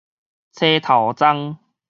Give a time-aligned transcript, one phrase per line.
[0.53, 1.57] 吹頭鬃